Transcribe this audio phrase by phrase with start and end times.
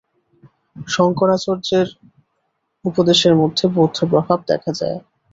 [0.87, 1.87] শঙ্করাচার্যের
[2.85, 4.97] উপদেশের মধ্যে বৌদ্ধ প্রভাব দেখা যায়।